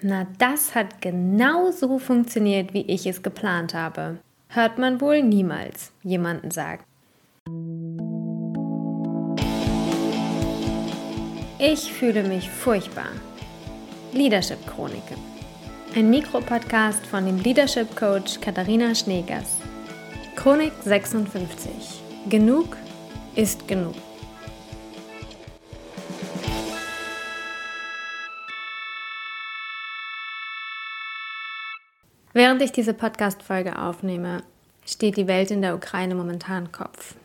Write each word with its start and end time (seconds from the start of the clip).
Na, 0.00 0.28
das 0.38 0.76
hat 0.76 1.02
genau 1.02 1.72
so 1.72 1.98
funktioniert, 1.98 2.72
wie 2.72 2.82
ich 2.82 3.06
es 3.06 3.22
geplant 3.22 3.74
habe. 3.74 4.18
Hört 4.48 4.78
man 4.78 5.00
wohl 5.00 5.22
niemals 5.22 5.90
jemanden 6.04 6.52
sagen. 6.52 6.84
Ich 11.58 11.92
fühle 11.92 12.22
mich 12.22 12.48
furchtbar. 12.48 13.08
Leadership 14.12 14.64
Chroniken. 14.68 15.18
Ein 15.96 16.10
Mikropodcast 16.10 17.04
von 17.04 17.26
dem 17.26 17.40
Leadership 17.40 17.96
Coach 17.96 18.40
Katharina 18.40 18.94
Schneegers. 18.94 19.56
Chronik 20.36 20.72
56. 20.84 22.02
Genug 22.28 22.76
ist 23.34 23.66
genug. 23.66 23.96
Während 32.38 32.62
ich 32.62 32.70
diese 32.70 32.94
Podcast-Folge 32.94 33.82
aufnehme, 33.82 34.44
steht 34.86 35.16
die 35.16 35.26
Welt 35.26 35.50
in 35.50 35.60
der 35.60 35.74
Ukraine 35.74 36.14
momentan 36.14 36.70
Kopf. 36.70 37.16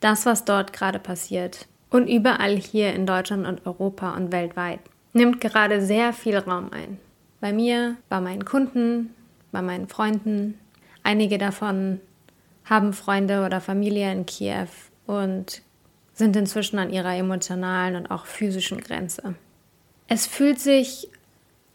Das, 0.00 0.26
was 0.26 0.44
dort 0.44 0.74
gerade 0.74 0.98
passiert 0.98 1.66
und 1.88 2.08
überall 2.08 2.56
hier 2.56 2.92
in 2.92 3.06
Deutschland 3.06 3.46
und 3.46 3.64
Europa 3.64 4.14
und 4.14 4.32
weltweit, 4.32 4.80
nimmt 5.14 5.40
gerade 5.40 5.80
sehr 5.80 6.12
viel 6.12 6.36
Raum 6.36 6.72
ein. 6.74 6.98
Bei 7.40 7.54
mir, 7.54 7.96
bei 8.10 8.20
meinen 8.20 8.44
Kunden, 8.44 9.14
bei 9.50 9.62
meinen 9.62 9.88
Freunden. 9.88 10.58
Einige 11.02 11.38
davon 11.38 11.98
haben 12.66 12.92
Freunde 12.92 13.46
oder 13.46 13.62
Familie 13.62 14.12
in 14.12 14.26
Kiew 14.26 14.68
und 15.06 15.62
sind 16.12 16.36
inzwischen 16.36 16.78
an 16.78 16.90
ihrer 16.90 17.16
emotionalen 17.16 17.96
und 17.96 18.10
auch 18.10 18.26
physischen 18.26 18.82
Grenze. 18.82 19.36
Es 20.06 20.26
fühlt 20.26 20.60
sich 20.60 21.08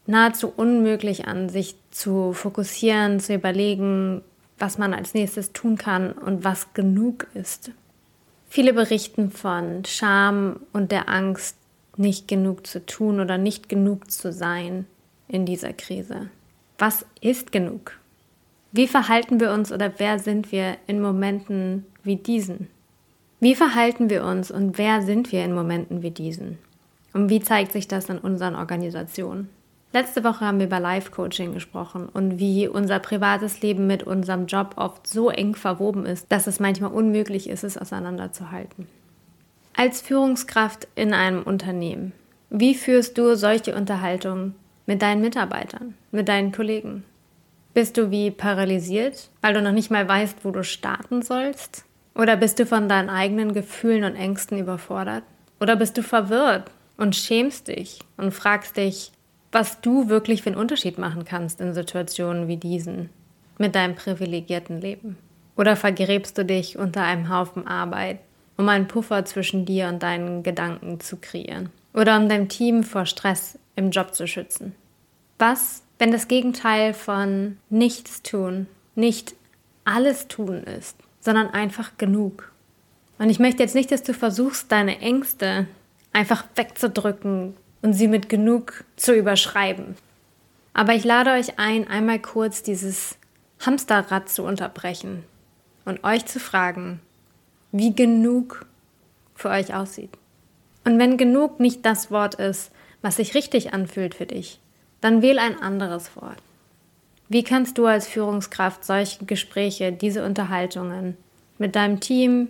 nahezu 0.06 0.52
unmöglich 0.54 1.26
an, 1.26 1.48
sich 1.48 1.76
zu 1.90 2.32
fokussieren, 2.32 3.20
zu 3.20 3.34
überlegen, 3.34 4.22
was 4.58 4.78
man 4.78 4.94
als 4.94 5.14
nächstes 5.14 5.52
tun 5.52 5.76
kann 5.76 6.12
und 6.12 6.44
was 6.44 6.72
genug 6.74 7.26
ist. 7.34 7.70
Viele 8.48 8.72
berichten 8.72 9.30
von 9.30 9.84
Scham 9.84 10.60
und 10.72 10.92
der 10.92 11.08
Angst, 11.08 11.56
nicht 11.98 12.28
genug 12.28 12.66
zu 12.66 12.84
tun 12.84 13.20
oder 13.20 13.38
nicht 13.38 13.68
genug 13.68 14.10
zu 14.10 14.32
sein 14.32 14.86
in 15.28 15.46
dieser 15.46 15.72
Krise. 15.72 16.30
Was 16.78 17.06
ist 17.20 17.52
genug? 17.52 17.92
Wie 18.72 18.86
verhalten 18.86 19.40
wir 19.40 19.52
uns 19.52 19.72
oder 19.72 19.92
wer 19.98 20.18
sind 20.18 20.52
wir 20.52 20.76
in 20.86 21.00
Momenten 21.00 21.86
wie 22.02 22.16
diesen? 22.16 22.68
Wie 23.40 23.54
verhalten 23.54 24.10
wir 24.10 24.24
uns 24.24 24.50
und 24.50 24.76
wer 24.76 25.02
sind 25.02 25.32
wir 25.32 25.44
in 25.44 25.54
Momenten 25.54 26.02
wie 26.02 26.10
diesen? 26.10 26.58
Und 27.12 27.30
wie 27.30 27.40
zeigt 27.40 27.72
sich 27.72 27.88
das 27.88 28.08
in 28.10 28.18
unseren 28.18 28.54
Organisationen? 28.54 29.48
Letzte 29.96 30.24
Woche 30.24 30.44
haben 30.44 30.58
wir 30.58 30.66
über 30.66 30.78
Life-Coaching 30.78 31.54
gesprochen 31.54 32.06
und 32.12 32.38
wie 32.38 32.68
unser 32.68 32.98
privates 32.98 33.62
Leben 33.62 33.86
mit 33.86 34.02
unserem 34.02 34.44
Job 34.44 34.74
oft 34.76 35.06
so 35.06 35.30
eng 35.30 35.54
verwoben 35.54 36.04
ist, 36.04 36.30
dass 36.30 36.46
es 36.46 36.60
manchmal 36.60 36.92
unmöglich 36.92 37.48
ist, 37.48 37.64
es 37.64 37.78
auseinanderzuhalten. 37.78 38.86
Als 39.74 40.02
Führungskraft 40.02 40.86
in 40.96 41.14
einem 41.14 41.42
Unternehmen, 41.44 42.12
wie 42.50 42.74
führst 42.74 43.16
du 43.16 43.36
solche 43.36 43.74
Unterhaltungen 43.74 44.54
mit 44.84 45.00
deinen 45.00 45.22
Mitarbeitern, 45.22 45.94
mit 46.10 46.28
deinen 46.28 46.52
Kollegen? 46.52 47.02
Bist 47.72 47.96
du 47.96 48.10
wie 48.10 48.30
paralysiert, 48.30 49.30
weil 49.40 49.54
du 49.54 49.62
noch 49.62 49.72
nicht 49.72 49.90
mal 49.90 50.06
weißt, 50.06 50.44
wo 50.44 50.50
du 50.50 50.62
starten 50.62 51.22
sollst? 51.22 51.86
Oder 52.14 52.36
bist 52.36 52.58
du 52.58 52.66
von 52.66 52.90
deinen 52.90 53.08
eigenen 53.08 53.54
Gefühlen 53.54 54.04
und 54.04 54.14
Ängsten 54.14 54.58
überfordert? 54.58 55.24
Oder 55.58 55.74
bist 55.74 55.96
du 55.96 56.02
verwirrt 56.02 56.70
und 56.98 57.16
schämst 57.16 57.68
dich 57.68 58.00
und 58.18 58.32
fragst 58.32 58.76
dich, 58.76 59.12
was 59.52 59.80
du 59.80 60.08
wirklich 60.08 60.42
für 60.42 60.50
einen 60.50 60.58
Unterschied 60.58 60.98
machen 60.98 61.24
kannst 61.24 61.60
in 61.60 61.74
Situationen 61.74 62.48
wie 62.48 62.56
diesen 62.56 63.10
mit 63.58 63.74
deinem 63.74 63.94
privilegierten 63.94 64.80
Leben? 64.80 65.16
Oder 65.56 65.76
vergräbst 65.76 66.36
du 66.36 66.44
dich 66.44 66.76
unter 66.76 67.02
einem 67.02 67.30
Haufen 67.30 67.66
Arbeit, 67.66 68.18
um 68.56 68.68
einen 68.68 68.88
Puffer 68.88 69.24
zwischen 69.24 69.64
dir 69.64 69.88
und 69.88 70.02
deinen 70.02 70.42
Gedanken 70.42 71.00
zu 71.00 71.16
kreieren? 71.16 71.70
Oder 71.94 72.18
um 72.18 72.28
dein 72.28 72.48
Team 72.48 72.82
vor 72.82 73.06
Stress 73.06 73.58
im 73.74 73.90
Job 73.90 74.14
zu 74.14 74.26
schützen? 74.26 74.74
Was, 75.38 75.82
wenn 75.98 76.12
das 76.12 76.28
Gegenteil 76.28 76.92
von 76.92 77.56
nichts 77.70 78.22
tun, 78.22 78.66
nicht 78.94 79.34
alles 79.84 80.28
tun 80.28 80.64
ist, 80.64 80.96
sondern 81.20 81.48
einfach 81.48 81.96
genug? 81.96 82.52
Und 83.18 83.30
ich 83.30 83.38
möchte 83.38 83.62
jetzt 83.62 83.74
nicht, 83.74 83.90
dass 83.90 84.02
du 84.02 84.12
versuchst, 84.12 84.70
deine 84.70 85.00
Ängste 85.00 85.66
einfach 86.12 86.44
wegzudrücken, 86.54 87.54
und 87.86 87.92
sie 87.92 88.08
mit 88.08 88.28
genug 88.28 88.82
zu 88.96 89.14
überschreiben. 89.14 89.94
Aber 90.74 90.94
ich 90.94 91.04
lade 91.04 91.30
euch 91.30 91.60
ein, 91.60 91.86
einmal 91.86 92.18
kurz 92.18 92.64
dieses 92.64 93.16
Hamsterrad 93.64 94.28
zu 94.28 94.42
unterbrechen 94.42 95.22
und 95.84 96.02
euch 96.02 96.26
zu 96.26 96.40
fragen, 96.40 97.00
wie 97.70 97.94
genug 97.94 98.66
für 99.36 99.50
euch 99.50 99.72
aussieht. 99.72 100.10
Und 100.84 100.98
wenn 100.98 101.16
genug 101.16 101.60
nicht 101.60 101.86
das 101.86 102.10
Wort 102.10 102.34
ist, 102.34 102.72
was 103.02 103.16
sich 103.16 103.36
richtig 103.36 103.72
anfühlt 103.72 104.16
für 104.16 104.26
dich, 104.26 104.58
dann 105.00 105.22
wähl 105.22 105.38
ein 105.38 105.62
anderes 105.62 106.16
Wort. 106.16 106.42
Wie 107.28 107.44
kannst 107.44 107.78
du 107.78 107.86
als 107.86 108.08
Führungskraft 108.08 108.84
solche 108.84 109.26
Gespräche, 109.26 109.92
diese 109.92 110.24
Unterhaltungen 110.24 111.16
mit 111.58 111.76
deinem 111.76 112.00
Team 112.00 112.48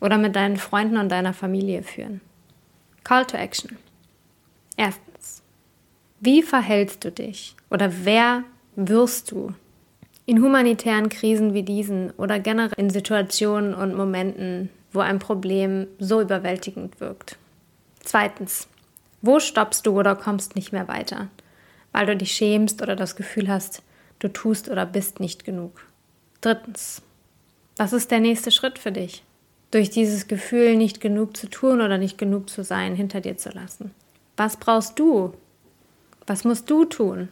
oder 0.00 0.18
mit 0.18 0.34
deinen 0.34 0.56
Freunden 0.56 0.96
und 0.96 1.10
deiner 1.10 1.32
Familie 1.32 1.84
führen? 1.84 2.20
Call 3.04 3.24
to 3.24 3.36
Action. 3.36 3.78
Erstens, 4.76 5.42
wie 6.20 6.42
verhältst 6.42 7.04
du 7.04 7.12
dich 7.12 7.54
oder 7.70 7.92
wer 8.04 8.44
wirst 8.76 9.30
du 9.30 9.54
in 10.26 10.42
humanitären 10.42 11.08
Krisen 11.08 11.54
wie 11.54 11.62
diesen 11.62 12.10
oder 12.12 12.40
generell 12.40 12.78
in 12.78 12.90
Situationen 12.90 13.74
und 13.74 13.94
Momenten, 13.94 14.70
wo 14.92 15.00
ein 15.00 15.18
Problem 15.18 15.86
so 15.98 16.20
überwältigend 16.20 17.00
wirkt? 17.00 17.36
Zweitens, 18.00 18.68
wo 19.22 19.38
stoppst 19.38 19.86
du 19.86 19.98
oder 19.98 20.16
kommst 20.16 20.56
nicht 20.56 20.72
mehr 20.72 20.88
weiter, 20.88 21.28
weil 21.92 22.06
du 22.06 22.16
dich 22.16 22.32
schämst 22.32 22.82
oder 22.82 22.96
das 22.96 23.16
Gefühl 23.16 23.48
hast, 23.48 23.82
du 24.18 24.28
tust 24.28 24.68
oder 24.68 24.86
bist 24.86 25.20
nicht 25.20 25.44
genug? 25.44 25.86
Drittens, 26.40 27.02
was 27.76 27.92
ist 27.92 28.10
der 28.10 28.20
nächste 28.20 28.50
Schritt 28.50 28.78
für 28.78 28.92
dich, 28.92 29.24
durch 29.70 29.90
dieses 29.90 30.28
Gefühl, 30.28 30.76
nicht 30.76 31.00
genug 31.00 31.36
zu 31.36 31.48
tun 31.48 31.80
oder 31.80 31.98
nicht 31.98 32.18
genug 32.18 32.50
zu 32.50 32.62
sein, 32.62 32.94
hinter 32.94 33.20
dir 33.20 33.36
zu 33.36 33.50
lassen? 33.50 33.94
Was 34.36 34.56
brauchst 34.56 34.98
du? 34.98 35.32
Was 36.26 36.42
musst 36.44 36.70
du 36.70 36.84
tun? 36.84 37.28